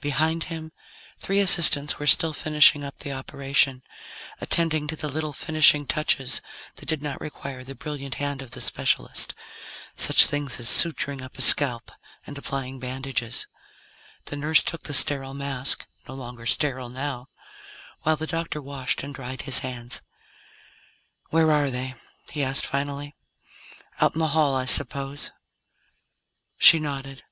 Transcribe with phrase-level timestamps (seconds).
[0.00, 0.72] Behind him,
[1.20, 3.82] three assistants were still finishing up the operation,
[4.40, 6.40] attending to the little finishing touches
[6.76, 9.34] that did not require the brilliant hand of the specialist.
[9.94, 11.92] Such things as suturing up a scalp,
[12.26, 13.46] and applying bandages.
[14.24, 17.26] The nurse took the sterile mask no longer sterile now
[18.04, 20.00] while the doctor washed and dried his hands.
[21.28, 21.94] "Where are they?"
[22.32, 23.16] he asked finally.
[24.00, 25.30] "Out in the hall, I suppose?"
[26.56, 27.22] She nodded.